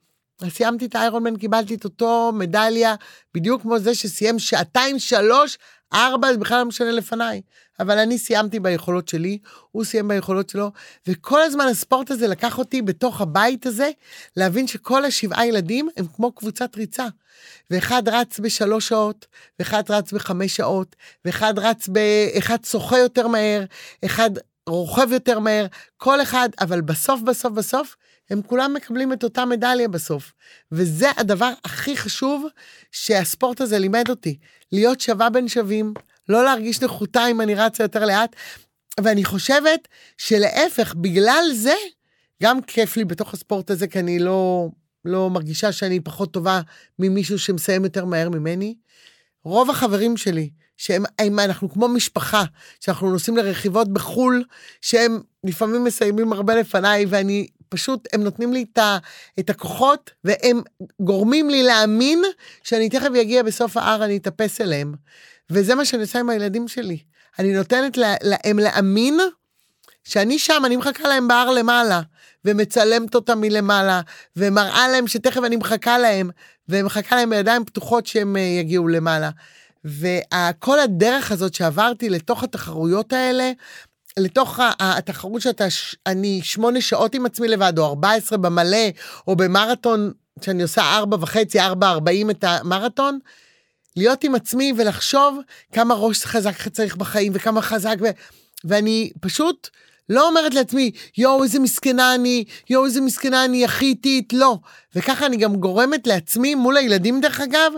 אז 0.43 0.53
סיימתי 0.53 0.87
את 0.87 0.95
האיירון 0.95 1.23
מן, 1.23 1.37
קיבלתי 1.37 1.75
את 1.75 1.85
אותו 1.85 2.33
מדליה, 2.35 2.95
בדיוק 3.35 3.63
כמו 3.63 3.79
זה 3.79 3.95
שסיים 3.95 4.39
שעתיים, 4.39 4.99
שלוש, 4.99 5.59
ארבע, 5.95 6.33
זה 6.33 6.39
בכלל 6.39 6.59
לא 6.59 6.65
משנה 6.65 6.91
לפניי. 6.91 7.41
אבל 7.81 7.99
אני 7.99 8.19
סיימתי 8.19 8.61
ביכולות 8.61 9.09
שלי, 9.09 9.39
הוא 9.71 9.85
סיים 9.85 10.09
ביכולות 10.09 10.51
שלו, 10.51 10.71
וכל 11.07 11.43
הזמן 11.43 11.67
הספורט 11.67 12.11
הזה 12.11 12.27
לקח 12.27 12.59
אותי 12.59 12.83
בתוך 12.83 13.21
הבית 13.21 13.67
הזה, 13.67 13.91
להבין 14.37 14.67
שכל 14.67 15.05
השבעה 15.05 15.47
ילדים 15.47 15.89
הם 15.97 16.07
כמו 16.17 16.33
קבוצת 16.33 16.77
ריצה. 16.77 17.07
ואחד 17.71 18.09
רץ 18.09 18.41
בשלוש 18.41 18.89
שעות, 18.89 19.27
ואחד 19.59 19.83
רץ 19.91 20.13
בחמש 20.13 20.57
שעות, 20.57 20.97
ואחד 21.25 21.59
רץ 21.59 21.89
ב... 21.93 21.99
אחד 22.39 22.65
שוחה 22.65 22.99
יותר 22.99 23.29
מהר, 23.29 23.65
אחד 24.05 24.31
רוכב 24.67 25.13
יותר 25.13 25.39
מהר, 25.39 25.67
כל 25.97 26.23
אחד, 26.23 26.49
אבל 26.61 26.81
בסוף, 26.81 27.21
בסוף, 27.21 27.53
בסוף, 27.53 27.97
הם 28.31 28.43
כולם 28.43 28.75
מקבלים 28.75 29.13
את 29.13 29.25
אותה 29.25 29.45
מדליה 29.45 29.89
בסוף. 29.89 30.33
וזה 30.73 31.11
הדבר 31.17 31.53
הכי 31.65 31.97
חשוב 31.97 32.47
שהספורט 32.93 33.61
הזה 33.61 33.79
לימד 33.79 34.09
אותי, 34.09 34.39
להיות 34.73 35.01
שווה 35.01 35.31
בין 35.31 35.49
שווים, 35.49 35.95
לא 36.29 36.45
להרגיש 36.45 36.83
נחותה 36.83 37.27
אם 37.27 37.41
אני 37.41 37.55
רצה 37.55 37.85
יותר 37.85 38.05
לאט. 38.05 38.37
ואני 39.01 39.25
חושבת 39.25 39.89
שלהפך, 40.19 40.95
בגלל 40.95 41.45
זה, 41.55 41.75
גם 42.43 42.63
כיף 42.63 42.97
לי 42.97 43.05
בתוך 43.05 43.35
הספורט 43.35 43.71
הזה, 43.71 43.87
כי 43.87 43.99
אני 43.99 44.19
לא, 44.19 44.69
לא 45.05 45.31
מרגישה 45.31 45.73
שאני 45.73 46.01
פחות 46.01 46.33
טובה 46.33 46.61
ממישהו 46.99 47.39
שמסיים 47.39 47.85
יותר 47.85 48.05
מהר 48.05 48.29
ממני. 48.29 48.75
רוב 49.45 49.71
החברים 49.71 50.17
שלי, 50.17 50.51
שהם, 50.77 51.05
הם, 51.19 51.39
אנחנו 51.39 51.71
כמו 51.71 51.89
משפחה, 51.89 52.45
שאנחנו 52.81 53.11
נוסעים 53.11 53.37
לרכיבות 53.37 53.93
בחו"ל, 53.93 54.45
שהם 54.81 55.21
לפעמים 55.45 55.85
מסיימים 55.85 56.33
הרבה 56.33 56.55
לפניי, 56.55 57.07
ואני 57.09 57.47
פשוט, 57.69 58.09
הם 58.13 58.23
נותנים 58.23 58.53
לי 58.53 58.65
את, 58.73 58.79
ה, 58.79 58.99
את 59.39 59.51
הכוחות, 59.51 60.11
והם 60.25 60.63
גורמים 61.01 61.51
לי 61.51 61.63
להאמין 61.63 62.23
שאני 62.63 62.89
תכף 62.89 63.09
אגיע 63.21 63.43
בסוף 63.43 63.77
ההר, 63.77 64.05
אני 64.05 64.17
אתאפס 64.17 64.61
אליהם. 64.61 64.95
וזה 65.51 65.75
מה 65.75 65.85
שאני 65.85 66.03
עושה 66.03 66.21
עם 66.21 66.31
הילדים 66.31 66.69
שלי. 66.69 66.99
אני 67.39 67.53
נותנת 67.53 67.97
להם 68.23 68.59
להאמין 68.59 69.19
שאני 70.05 70.39
שם, 70.39 70.63
אני 70.67 70.77
מחכה 70.77 71.09
להם 71.09 71.29
בהר 71.29 71.51
למעלה, 71.51 72.01
ומצלמת 72.45 73.15
אותם 73.15 73.41
מלמעלה, 73.41 74.01
ומראה 74.37 74.89
להם 74.89 75.07
שתכף 75.07 75.41
אני 75.45 75.57
מחכה 75.57 75.99
להם, 75.99 76.31
ומחכה 76.69 77.17
להם 77.17 77.31
בידיים 77.31 77.65
פתוחות 77.65 78.07
שהם 78.07 78.37
אה, 78.37 78.41
יגיעו 78.41 78.89
למעלה. 78.89 79.31
וכל 79.85 80.81
הדרך 80.81 81.33
הזאת 81.33 81.55
שעברתי 81.55 82.11
לתוך 82.11 82.45
התחרויות 82.45 83.13
האלה, 83.13 83.53
לתוך 84.19 84.61
התחרות 84.81 85.43
שאתה, 85.43 85.65
אני 86.07 86.41
שמונה 86.43 86.81
שעות 86.81 87.15
עם 87.15 87.27
עצמי 87.27 87.49
לבד, 87.49 87.79
או 87.79 87.87
14 87.87 88.39
במלא, 88.39 88.89
או 89.27 89.37
במרתון, 89.37 90.13
שאני 90.45 90.63
עושה 90.63 90.83
ארבע 90.83 91.17
וחצי, 91.21 91.61
ארבע 91.61 91.91
ארבעים 91.91 92.31
את 92.31 92.45
המרתון, 92.45 93.19
להיות 93.97 94.25
עם 94.25 94.35
עצמי 94.35 94.73
ולחשוב 94.77 95.39
כמה 95.73 95.95
ראש 95.95 96.25
חזק 96.25 96.69
צריך 96.69 96.97
בחיים 96.97 97.33
וכמה 97.35 97.63
חזק, 97.63 97.97
ו... 98.01 98.05
ואני 98.65 99.11
פשוט 99.21 99.69
לא 100.09 100.29
אומרת 100.29 100.55
לעצמי, 100.55 100.91
יואו, 101.19 101.45
איזה 101.45 101.59
מסכנה 101.59 102.15
אני, 102.15 102.45
יואו, 102.71 102.85
איזה 102.85 103.01
מסכנה 103.01 103.45
אני, 103.45 103.65
הכי 103.65 103.85
איטית, 103.85 104.33
לא. 104.33 104.59
וככה 104.95 105.27
אני 105.27 105.37
גם 105.37 105.57
גורמת 105.57 106.07
לעצמי, 106.07 106.55
מול 106.55 106.77
הילדים 106.77 107.21
דרך 107.21 107.41
אגב, 107.41 107.73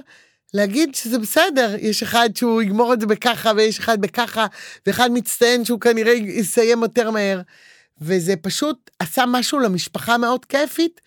להגיד 0.55 0.95
שזה 0.95 1.19
בסדר, 1.19 1.75
יש 1.79 2.03
אחד 2.03 2.29
שהוא 2.35 2.63
יגמור 2.63 2.93
את 2.93 3.01
זה 3.01 3.07
בככה, 3.07 3.53
ויש 3.57 3.79
אחד 3.79 4.01
בככה, 4.01 4.47
ואחד 4.87 5.11
מצטיין 5.13 5.65
שהוא 5.65 5.81
כנראה 5.81 6.13
יסיים 6.13 6.83
יותר 6.83 7.11
מהר. 7.11 7.41
וזה 8.01 8.35
פשוט 8.37 8.91
עשה 8.99 9.25
משהו 9.27 9.59
למשפחה 9.59 10.19
מאוד 10.19 10.45
כיפית, 10.45 11.01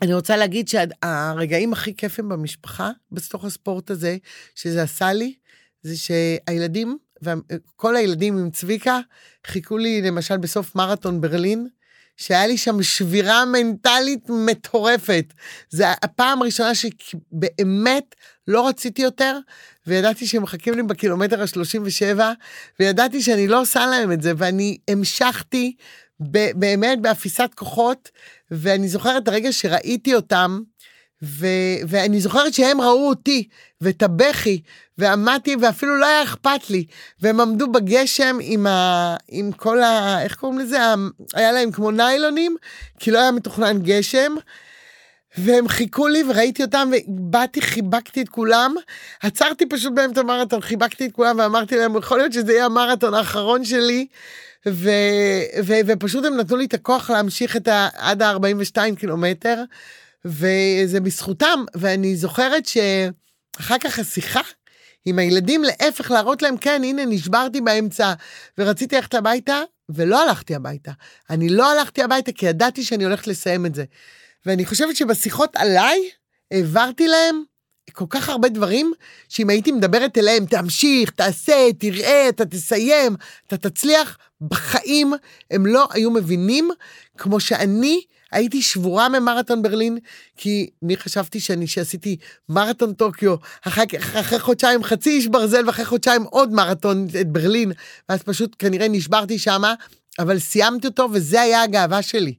ואני 0.00 0.14
רוצה 0.14 0.36
להגיד 0.36 0.68
שהרגעים 0.68 1.72
הכי 1.72 1.94
כיפים 1.96 2.28
במשפחה, 2.28 2.90
בתוך 3.12 3.44
הספורט 3.44 3.90
הזה, 3.90 4.16
שזה 4.54 4.82
עשה 4.82 5.12
לי, 5.12 5.34
זה 5.82 5.96
שהילדים, 5.96 6.98
וכל 7.22 7.96
הילדים 7.96 8.38
עם 8.38 8.50
צביקה, 8.50 9.00
חיכו 9.46 9.78
לי 9.78 10.02
למשל 10.02 10.36
בסוף 10.36 10.74
מרתון 10.74 11.20
ברלין, 11.20 11.68
שהיה 12.16 12.46
לי 12.46 12.56
שם 12.56 12.82
שבירה 12.82 13.44
מנטלית 13.44 14.30
מטורפת. 14.30 15.24
זו 15.70 15.84
הפעם 16.02 16.42
הראשונה 16.42 16.70
שבאמת 16.74 18.14
לא 18.48 18.68
רציתי 18.68 19.02
יותר, 19.02 19.38
וידעתי 19.86 20.26
שהם 20.26 20.42
מחכים 20.42 20.74
לי 20.74 20.82
בקילומטר 20.82 21.40
ה-37, 21.40 22.20
וידעתי 22.80 23.22
שאני 23.22 23.48
לא 23.48 23.60
עושה 23.60 23.86
להם 23.86 24.12
את 24.12 24.22
זה, 24.22 24.32
ואני 24.36 24.78
המשכתי 24.88 25.76
באמת 26.54 27.00
באפיסת 27.00 27.50
כוחות, 27.54 28.10
ואני 28.50 28.88
זוכרת 28.88 29.22
את 29.22 29.28
הרגע 29.28 29.52
שראיתי 29.52 30.14
אותם, 30.14 30.60
ו- 31.22 31.46
ואני 31.88 32.20
זוכרת 32.20 32.54
שהם 32.54 32.80
ראו 32.80 33.08
אותי 33.08 33.48
ואת 33.80 34.02
הבכי, 34.02 34.62
ועמדתי 34.98 35.56
ואפילו 35.60 35.96
לא 35.96 36.06
היה 36.06 36.22
אכפת 36.22 36.70
לי, 36.70 36.84
והם 37.20 37.40
עמדו 37.40 37.72
בגשם 37.72 38.38
עם, 38.40 38.66
ה- 38.66 39.16
עם 39.28 39.52
כל 39.52 39.82
ה... 39.82 40.22
איך 40.22 40.34
קוראים 40.36 40.58
לזה? 40.58 40.78
היה 41.34 41.52
להם 41.52 41.72
כמו 41.72 41.90
ניילונים, 41.90 42.56
כי 42.98 43.10
לא 43.10 43.18
היה 43.18 43.30
מתוכנן 43.30 43.78
גשם. 43.82 44.34
והם 45.38 45.68
חיכו 45.68 46.08
לי 46.08 46.22
וראיתי 46.28 46.62
אותם 46.62 46.90
ובאתי, 47.08 47.60
חיבקתי 47.60 48.22
את 48.22 48.28
כולם. 48.28 48.74
עצרתי 49.22 49.66
פשוט 49.66 49.92
באמצע 49.92 50.20
המרתון, 50.20 50.60
חיבקתי 50.60 51.06
את 51.06 51.12
כולם 51.12 51.38
ואמרתי 51.38 51.76
להם, 51.76 51.96
יכול 51.96 52.18
להיות 52.18 52.32
שזה 52.32 52.52
יהיה 52.52 52.64
המרתון 52.64 53.14
האחרון 53.14 53.64
שלי. 53.64 54.06
ו, 54.68 54.90
ו, 55.64 55.72
ופשוט 55.86 56.24
הם 56.24 56.36
נתנו 56.36 56.56
לי 56.56 56.64
את 56.64 56.74
הכוח 56.74 57.10
להמשיך 57.10 57.56
את 57.56 57.68
ה, 57.68 57.88
עד 57.94 58.22
ה-42 58.22 58.96
קילומטר. 58.98 59.62
וזה 60.26 61.00
בזכותם, 61.00 61.64
ואני 61.74 62.16
זוכרת 62.16 62.66
שאחר 62.66 63.78
כך 63.78 63.98
השיחה 63.98 64.40
עם 65.04 65.18
הילדים, 65.18 65.64
להפך, 65.64 66.10
להראות 66.10 66.42
להם, 66.42 66.56
כן, 66.56 66.82
הנה, 66.84 67.04
נשברתי 67.04 67.60
באמצע, 67.60 68.12
ורציתי 68.58 68.96
ללכת 68.96 69.14
הביתה, 69.14 69.62
ולא 69.88 70.22
הלכתי 70.22 70.54
הביתה. 70.54 70.92
אני 71.30 71.48
לא 71.48 71.72
הלכתי 71.72 72.02
הביתה 72.02 72.32
כי 72.32 72.46
ידעתי 72.46 72.84
שאני 72.84 73.04
הולכת 73.04 73.26
לסיים 73.26 73.66
את 73.66 73.74
זה. 73.74 73.84
ואני 74.46 74.66
חושבת 74.66 74.96
שבשיחות 74.96 75.50
עליי, 75.56 75.98
העברתי 76.50 77.08
להם 77.08 77.42
כל 77.92 78.04
כך 78.10 78.28
הרבה 78.28 78.48
דברים, 78.48 78.92
שאם 79.28 79.50
הייתי 79.50 79.72
מדברת 79.72 80.18
אליהם, 80.18 80.46
תמשיך, 80.46 81.10
תעשה, 81.10 81.54
תראה, 81.78 82.28
אתה 82.28 82.46
תסיים, 82.46 83.16
אתה 83.46 83.56
תצליח, 83.56 84.18
בחיים 84.40 85.12
הם 85.50 85.66
לא 85.66 85.88
היו 85.92 86.10
מבינים 86.10 86.70
כמו 87.18 87.40
שאני 87.40 88.00
הייתי 88.32 88.62
שבורה 88.62 89.08
ממרתון 89.08 89.62
ברלין, 89.62 89.98
כי 90.36 90.70
אני 90.84 90.96
חשבתי 90.96 91.40
שאני, 91.40 91.66
שעשיתי 91.66 92.16
מרתון 92.48 92.94
טוקיו, 92.94 93.36
אחר, 93.62 93.82
אחרי 94.20 94.38
חודשיים 94.38 94.84
חצי 94.84 95.10
איש 95.10 95.26
ברזל, 95.26 95.66
ואחרי 95.66 95.84
חודשיים 95.84 96.22
עוד 96.22 96.52
מרתון 96.52 97.06
את 97.20 97.32
ברלין, 97.32 97.72
ואז 98.08 98.22
פשוט 98.22 98.56
כנראה 98.58 98.88
נשברתי 98.88 99.38
שמה, 99.38 99.74
אבל 100.18 100.38
סיימתי 100.38 100.86
אותו, 100.86 101.08
וזה 101.12 101.40
היה 101.40 101.62
הגאווה 101.62 102.02
שלי. 102.02 102.34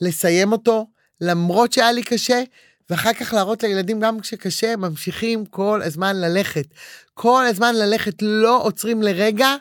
לסיים 0.00 0.52
אותו, 0.52 0.86
למרות 1.20 1.72
שהיה 1.72 1.92
לי 1.92 2.02
קשה, 2.02 2.42
ואחר 2.90 3.12
כך 3.12 3.32
להראות 3.32 3.62
לילדים 3.62 4.00
גם 4.00 4.20
כשקשה, 4.20 4.76
ממשיכים 4.76 5.46
כל 5.46 5.80
הזמן 5.84 6.16
ללכת. 6.16 6.66
כל 7.14 7.46
הזמן 7.46 7.74
ללכת, 7.74 8.22
לא 8.22 8.62
עוצרים 8.62 9.02
לרגע. 9.02 9.56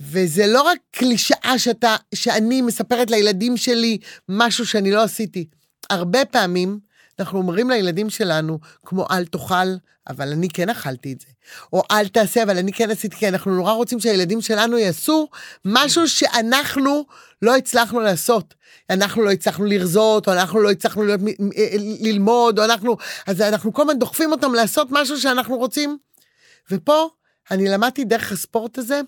וזה 0.00 0.46
לא 0.46 0.62
רק 0.62 0.78
קלישאה 0.90 1.58
שאתה, 1.58 1.96
שאני 2.14 2.62
מספרת 2.62 3.10
לילדים 3.10 3.56
שלי 3.56 3.98
משהו 4.28 4.66
שאני 4.66 4.90
לא 4.90 5.02
עשיתי. 5.02 5.46
הרבה 5.90 6.24
פעמים 6.24 6.78
אנחנו 7.20 7.38
אומרים 7.38 7.70
לילדים 7.70 8.10
שלנו, 8.10 8.58
כמו 8.86 9.06
אל 9.10 9.24
תאכל, 9.24 9.74
אבל 10.08 10.32
אני 10.32 10.48
כן 10.48 10.68
אכלתי 10.68 11.12
את 11.12 11.20
זה. 11.20 11.26
או 11.72 11.82
אל 11.90 12.08
תעשה, 12.08 12.42
אבל 12.42 12.58
אני 12.58 12.72
כן 12.72 12.90
עשיתי, 12.90 13.16
כי 13.16 13.28
אנחנו 13.28 13.54
נורא 13.54 13.72
רוצים 13.72 14.00
שהילדים 14.00 14.40
שלנו 14.40 14.78
יעשו 14.78 15.28
משהו 15.64 16.08
שאנחנו 16.08 17.04
לא 17.42 17.56
הצלחנו 17.56 18.00
לעשות. 18.00 18.54
אנחנו 18.90 19.22
לא 19.22 19.30
הצלחנו 19.30 19.64
לרזות, 19.64 20.28
או 20.28 20.32
אנחנו 20.32 20.60
לא 20.60 20.70
הצלחנו 20.70 21.04
להיות, 21.04 21.20
אה, 21.56 21.66
ללמוד, 22.00 22.58
או 22.58 22.64
אנחנו... 22.64 22.96
אז 23.26 23.40
אנחנו 23.40 23.72
כל 23.72 23.82
הזמן 23.82 23.98
דוחפים 23.98 24.32
אותם 24.32 24.54
לעשות 24.54 24.88
משהו 24.90 25.20
שאנחנו 25.20 25.56
רוצים. 25.56 25.98
ופה 26.70 27.08
אני 27.50 27.68
למדתי 27.68 28.04
דרך 28.04 28.32
הספורט 28.32 28.78
הזה, 28.78 29.00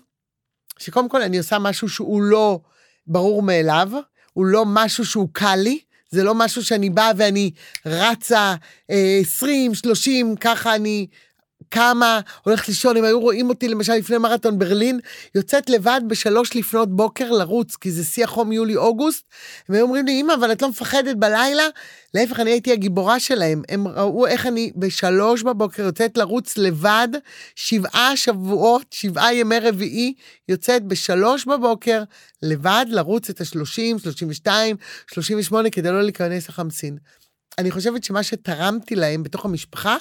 שקודם 0.79 1.09
כל 1.09 1.21
אני 1.21 1.37
עושה 1.37 1.59
משהו 1.59 1.89
שהוא 1.89 2.21
לא 2.21 2.59
ברור 3.07 3.41
מאליו, 3.41 3.89
הוא 4.33 4.45
לא 4.45 4.63
משהו 4.67 5.05
שהוא 5.05 5.29
קל 5.31 5.55
לי, 5.55 5.79
זה 6.13 6.23
לא 6.23 6.35
משהו 6.35 6.63
שאני 6.63 6.89
באה 6.89 7.11
ואני 7.17 7.51
רצה 7.85 8.55
אה, 8.91 9.17
20, 9.21 9.73
30, 9.73 10.35
ככה 10.35 10.75
אני 10.75 11.07
קמה, 11.69 12.19
הולכת 12.43 12.67
לישון, 12.67 12.97
אם 12.97 13.03
היו 13.03 13.19
רואים 13.19 13.49
אותי 13.49 13.67
למשל 13.67 13.93
לפני 13.93 14.17
מרתון 14.17 14.59
ברלין, 14.59 14.99
יוצאת 15.35 15.69
לבד 15.69 16.01
בשלוש 16.07 16.55
לפנות 16.55 16.95
בוקר 16.95 17.31
לרוץ, 17.31 17.75
כי 17.75 17.91
זה 17.91 18.03
שיא 18.03 18.23
החום 18.23 18.51
יולי-אוגוסט, 18.51 19.25
הם 19.69 19.75
היו 19.75 19.83
אומרים 19.83 20.05
לי, 20.05 20.21
אמא, 20.21 20.33
אבל 20.33 20.51
את 20.51 20.61
לא 20.61 20.69
מפחדת 20.69 21.15
בלילה? 21.15 21.63
להפך, 22.13 22.39
אני 22.39 22.51
הייתי 22.51 22.71
הגיבורה 22.71 23.19
שלהם. 23.19 23.61
הם 23.69 23.87
ראו 23.87 24.27
איך 24.27 24.45
אני 24.45 24.71
בשלוש 24.75 25.43
בבוקר 25.43 25.83
יוצאת 25.83 26.17
לרוץ 26.17 26.57
לבד, 26.57 27.07
שבעה 27.55 28.17
שבועות, 28.17 28.85
שבעה 28.91 29.35
ימי 29.35 29.59
רביעי, 29.59 30.13
יוצאת 30.49 30.83
בשלוש 30.83 31.45
בבוקר, 31.45 32.03
לבד 32.41 32.85
לרוץ 32.89 33.29
את 33.29 33.41
ה-30, 33.41 33.99
32, 34.03 34.75
38, 35.13 35.69
כדי 35.69 35.89
לא 35.89 36.01
להיכנס 36.01 36.49
לחמסין. 36.49 36.97
אני 37.57 37.71
חושבת 37.71 38.03
שמה 38.03 38.23
שתרמתי 38.23 38.95
להם 38.95 39.23
בתוך 39.23 39.45
המשפחה, 39.45 39.97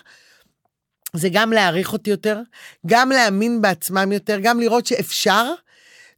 זה 1.17 1.29
גם 1.33 1.53
להעריך 1.53 1.93
אותי 1.93 2.11
יותר, 2.11 2.41
גם 2.87 3.11
להאמין 3.11 3.63
בעצמם 3.63 4.13
יותר, 4.13 4.39
גם 4.43 4.61
לראות 4.61 4.87
שאפשר. 4.87 5.53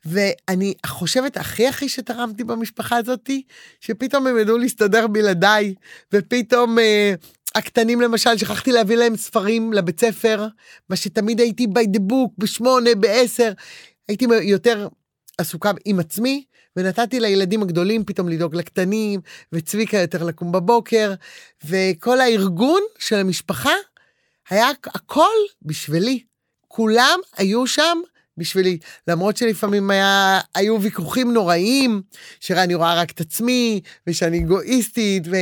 ואני 0.06 0.74
חושבת 0.86 1.36
הכי 1.36 1.68
הכי 1.68 1.88
שתרמתי 1.88 2.44
במשפחה 2.44 2.96
הזאתי, 2.96 3.42
שפתאום 3.80 4.26
הם 4.26 4.38
ידעו 4.38 4.58
להסתדר 4.58 5.06
בלעדיי, 5.06 5.74
ופתאום 6.12 6.78
אה, 6.78 7.14
הקטנים 7.54 8.00
למשל, 8.00 8.36
שכחתי 8.36 8.72
להביא 8.72 8.96
להם 8.96 9.16
ספרים 9.16 9.72
לבית 9.72 10.00
ספר, 10.00 10.46
מה 10.90 10.96
שתמיד 10.96 11.40
הייתי 11.40 11.64
by 11.64 11.96
the 11.96 12.00
book, 12.10 12.30
בשמונה, 12.38 12.94
בעשר, 12.94 13.52
הייתי 14.08 14.26
יותר 14.42 14.88
עסוקה 15.38 15.70
עם 15.84 16.00
עצמי, 16.00 16.44
ונתתי 16.76 17.20
לילדים 17.20 17.62
הגדולים 17.62 18.04
פתאום 18.04 18.28
לדאוג 18.28 18.54
לקטנים, 18.54 19.20
וצביקה 19.52 19.98
יותר 19.98 20.24
לקום 20.24 20.52
בבוקר, 20.52 21.14
וכל 21.64 22.20
הארגון 22.20 22.80
של 22.98 23.16
המשפחה 23.16 23.74
היה 24.50 24.68
הכל 24.86 25.34
בשבילי. 25.62 26.22
כולם 26.68 27.18
היו 27.36 27.66
שם 27.66 27.98
בשבילי. 28.36 28.78
למרות 29.08 29.36
שלפעמים 29.36 29.90
היה, 29.90 30.40
היו 30.54 30.82
ויכוחים 30.82 31.32
נוראיים, 31.32 32.02
שאני 32.40 32.74
רואה 32.74 32.94
רק 32.94 33.10
את 33.10 33.20
עצמי, 33.20 33.80
ושאני 34.06 34.44
אגואיסטית, 34.44 35.22
ו... 35.30 35.36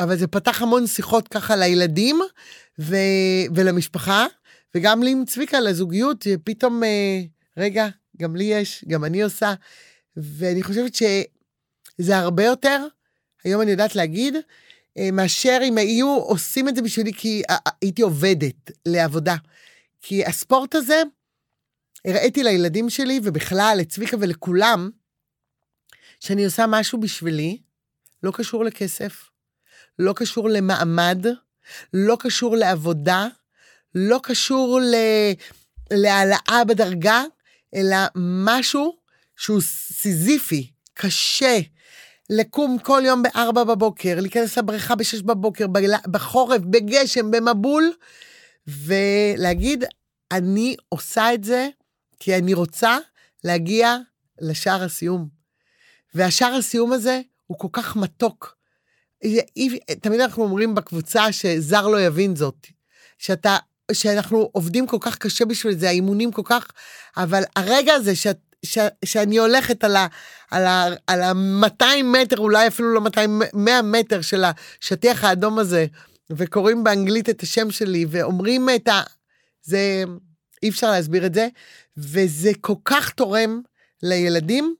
אבל 0.00 0.16
זה 0.16 0.26
פתח 0.26 0.62
המון 0.62 0.86
שיחות 0.86 1.28
ככה 1.28 1.56
לילדים 1.56 2.20
ו... 2.78 2.96
ולמשפחה, 3.54 4.26
וגם 4.74 5.02
לי 5.02 5.10
עם 5.10 5.24
צביקה, 5.24 5.60
לזוגיות, 5.60 6.26
פתאום, 6.44 6.84
אה, 6.84 7.20
רגע, 7.56 7.88
גם 8.20 8.36
לי 8.36 8.44
יש, 8.44 8.84
גם 8.88 9.04
אני 9.04 9.22
עושה. 9.22 9.54
ואני 10.16 10.62
חושבת 10.62 10.94
שזה 10.94 12.18
הרבה 12.18 12.44
יותר, 12.44 12.86
היום 13.44 13.62
אני 13.62 13.70
יודעת 13.70 13.96
להגיד, 13.96 14.34
מאשר 15.12 15.58
אם 15.62 15.78
היו 15.78 16.16
עושים 16.16 16.68
את 16.68 16.76
זה 16.76 16.82
בשבילי 16.82 17.12
כי 17.12 17.42
אה, 17.50 17.56
אה, 17.66 17.72
הייתי 17.82 18.02
עובדת 18.02 18.70
לעבודה. 18.86 19.36
כי 20.02 20.24
הספורט 20.24 20.74
הזה, 20.74 21.02
הראיתי 22.04 22.42
לילדים 22.42 22.90
שלי 22.90 23.20
ובכלל 23.22 23.76
לצביקה 23.80 24.16
ולכולם, 24.20 24.90
שאני 26.20 26.44
עושה 26.44 26.64
משהו 26.68 27.00
בשבילי, 27.00 27.58
לא 28.22 28.30
קשור 28.34 28.64
לכסף, 28.64 29.30
לא 29.98 30.12
קשור 30.16 30.48
למעמד, 30.48 31.26
לא 31.94 32.16
קשור 32.20 32.56
לעבודה, 32.56 33.26
לא 33.94 34.20
קשור 34.22 34.80
ל... 34.80 34.94
להעלאה 35.90 36.64
בדרגה, 36.68 37.22
אלא 37.74 37.96
משהו 38.16 38.96
שהוא 39.36 39.60
סיזיפי, 39.92 40.70
קשה, 40.94 41.58
לקום 42.30 42.78
כל 42.78 43.02
יום 43.06 43.22
בארבע 43.22 43.64
בבוקר, 43.64 44.20
להיכנס 44.20 44.58
לבריכה 44.58 44.94
בשש 44.94 45.22
בבוקר, 45.22 45.66
בחורף, 46.10 46.62
בגשם, 46.62 47.30
במבול, 47.30 47.92
ולהגיד, 48.66 49.84
אני 50.32 50.76
עושה 50.88 51.34
את 51.34 51.44
זה 51.44 51.68
כי 52.20 52.36
אני 52.36 52.54
רוצה 52.54 52.98
להגיע 53.44 53.96
לשער 54.40 54.82
הסיום. 54.84 55.28
והשער 56.14 56.54
הסיום 56.54 56.92
הזה 56.92 57.20
הוא 57.46 57.58
כל 57.58 57.68
כך 57.72 57.96
מתוק. 57.96 58.56
תמיד 60.00 60.20
אנחנו 60.20 60.42
אומרים 60.42 60.74
בקבוצה 60.74 61.32
שזר 61.32 61.86
לא 61.86 62.00
יבין 62.00 62.36
זאת. 62.36 62.66
שאתה, 63.18 63.56
שאנחנו 63.92 64.50
עובדים 64.52 64.86
כל 64.86 64.98
כך 65.00 65.18
קשה 65.18 65.44
בשביל 65.44 65.78
זה, 65.78 65.88
האימונים 65.88 66.32
כל 66.32 66.42
כך, 66.44 66.66
אבל 67.16 67.42
הרגע 67.56 67.94
הזה 67.94 68.16
שאת, 68.16 68.38
ש, 68.64 68.78
שאני 69.04 69.38
הולכת 69.38 69.84
על 69.84 69.96
ה... 69.96 70.06
על 70.50 70.66
ה... 70.66 70.86
על 71.06 71.22
ה-200 71.22 72.02
מטר, 72.04 72.38
אולי 72.38 72.66
אפילו 72.66 72.94
לא 72.94 73.00
200, 73.00 73.42
100 73.54 73.82
מטר 73.82 74.20
של 74.20 74.44
השטיח 74.44 75.24
האדום 75.24 75.58
הזה, 75.58 75.86
וקוראים 76.30 76.84
באנגלית 76.84 77.28
את 77.28 77.42
השם 77.42 77.70
שלי, 77.70 78.06
ואומרים 78.08 78.68
את 78.74 78.88
ה... 78.88 79.02
זה... 79.62 80.04
אי 80.62 80.68
אפשר 80.68 80.90
להסביר 80.90 81.26
את 81.26 81.34
זה, 81.34 81.48
וזה 81.96 82.50
כל 82.60 82.74
כך 82.84 83.10
תורם 83.10 83.60
לילדים, 84.02 84.74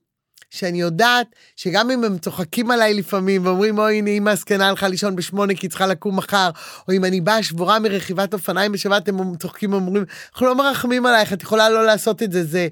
שאני 0.51 0.81
יודעת 0.81 1.27
שגם 1.55 1.91
אם 1.91 2.03
הם 2.03 2.17
צוחקים 2.17 2.71
עליי 2.71 2.93
לפעמים 2.93 3.45
ואומרים, 3.45 3.79
אוי, 3.79 3.97
הנה 3.97 4.09
אמא 4.09 4.29
הזקנה 4.29 4.67
הלכה 4.67 4.87
לישון 4.87 5.15
בשמונה 5.15 5.53
כי 5.55 5.65
היא 5.65 5.69
צריכה 5.69 5.87
לקום 5.87 6.17
מחר, 6.17 6.49
או 6.87 6.93
אם 6.93 7.05
אני 7.05 7.21
באה 7.21 7.43
שבורה 7.43 7.79
מרכיבת 7.79 8.33
אופניים 8.33 8.71
בשבת, 8.71 9.07
הם 9.09 9.35
צוחקים 9.35 9.73
ואומרים, 9.73 10.05
אנחנו 10.33 10.45
לא 10.45 10.55
מרחמים 10.55 11.05
עלייך, 11.05 11.33
את 11.33 11.43
יכולה 11.43 11.69
לא 11.69 11.85
לעשות 11.85 12.23
את 12.23 12.31
זה, 12.31 12.43
זה... 12.43 12.67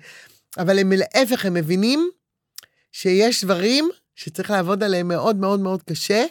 אבל 0.57 0.79
הם 0.79 0.91
להפך, 0.91 1.45
הם 1.45 1.53
מבינים 1.53 2.09
שיש 2.91 3.43
דברים 3.43 3.89
שצריך 4.15 4.51
לעבוד 4.51 4.83
עליהם 4.83 5.07
מאוד 5.07 5.35
מאוד 5.35 5.59
מאוד 5.59 5.83
קשה, 5.83 6.25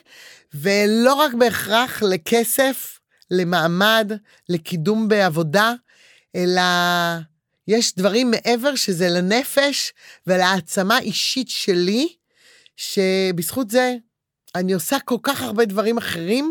ולא 0.54 1.14
רק 1.14 1.34
בהכרח 1.34 2.02
לכסף, 2.02 2.98
למעמד, 3.30 4.12
לקידום 4.48 5.08
בעבודה, 5.08 5.72
אלא 6.36 6.62
יש 7.68 7.94
דברים 7.96 8.30
מעבר 8.30 8.74
שזה 8.74 9.08
לנפש 9.08 9.92
ולהעצמה 10.26 10.98
אישית 10.98 11.48
שלי, 11.48 12.08
שבזכות 12.76 13.70
זה 13.70 13.94
אני 14.54 14.72
עושה 14.72 14.96
כל 15.04 15.16
כך 15.22 15.42
הרבה 15.42 15.64
דברים 15.64 15.98
אחרים, 15.98 16.50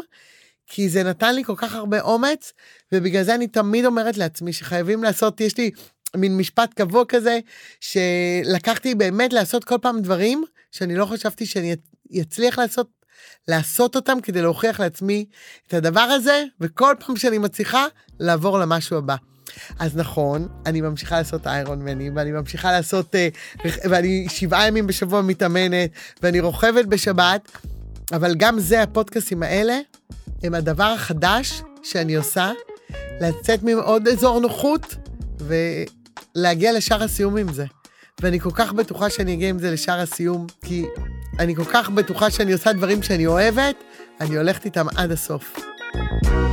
כי 0.67 0.89
זה 0.89 1.03
נתן 1.03 1.35
לי 1.35 1.43
כל 1.43 1.55
כך 1.57 1.75
הרבה 1.75 2.01
אומץ, 2.01 2.53
ובגלל 2.91 3.23
זה 3.23 3.35
אני 3.35 3.47
תמיד 3.47 3.85
אומרת 3.85 4.17
לעצמי 4.17 4.53
שחייבים 4.53 5.03
לעשות, 5.03 5.41
יש 5.41 5.57
לי 5.57 5.71
מין 6.15 6.37
משפט 6.37 6.73
קבוע 6.73 7.03
כזה, 7.07 7.39
שלקחתי 7.79 8.95
באמת 8.95 9.33
לעשות 9.33 9.63
כל 9.63 9.77
פעם 9.81 10.01
דברים 10.01 10.43
שאני 10.71 10.95
לא 10.95 11.05
חשבתי 11.05 11.45
שאני 11.45 11.75
אצליח 12.21 12.59
לעשות, 12.59 12.89
לעשות 13.47 13.95
אותם 13.95 14.17
כדי 14.23 14.41
להוכיח 14.41 14.79
לעצמי 14.79 15.25
את 15.67 15.73
הדבר 15.73 16.01
הזה, 16.01 16.43
וכל 16.61 16.95
פעם 17.05 17.15
שאני 17.15 17.37
מצליחה, 17.37 17.85
לעבור 18.19 18.59
למשהו 18.59 18.97
הבא. 18.97 19.15
אז 19.79 19.97
נכון, 19.97 20.47
אני 20.65 20.81
ממשיכה 20.81 21.17
לעשות 21.17 21.47
איירון 21.47 21.81
מנים, 21.81 22.15
ואני 22.15 22.31
ממשיכה 22.31 22.71
לעשות, 22.71 23.15
אה, 23.15 23.27
ואני 23.65 24.27
שבעה 24.29 24.67
ימים 24.67 24.87
בשבוע 24.87 25.21
מתאמנת, 25.21 25.89
ואני 26.23 26.39
רוכבת 26.39 26.85
בשבת, 26.85 27.51
אבל 28.11 28.35
גם 28.35 28.59
זה, 28.59 28.81
הפודקאסים 28.81 29.43
האלה, 29.43 29.79
הם 30.43 30.53
הדבר 30.53 30.83
החדש 30.83 31.61
שאני 31.83 32.15
עושה, 32.15 32.51
לצאת 33.21 33.63
מעוד 33.63 34.07
אזור 34.07 34.39
נוחות, 34.39 34.95
ולהגיע 36.37 36.73
לשאר 36.73 37.03
הסיום 37.03 37.37
עם 37.37 37.53
זה. 37.53 37.65
ואני 38.21 38.39
כל 38.39 38.51
כך 38.53 38.73
בטוחה 38.73 39.09
שאני 39.09 39.33
אגיע 39.33 39.49
עם 39.49 39.59
זה 39.59 39.71
לשאר 39.71 39.99
הסיום, 39.99 40.47
כי 40.65 40.85
אני 41.39 41.55
כל 41.55 41.65
כך 41.65 41.89
בטוחה 41.89 42.31
שאני 42.31 42.53
עושה 42.53 42.73
דברים 42.73 43.03
שאני 43.03 43.27
אוהבת, 43.27 43.75
אני 44.21 44.37
הולכת 44.37 44.65
איתם 44.65 44.85
עד 44.95 45.11
הסוף. 45.11 45.59
thank 45.93 46.25
you 46.25 46.46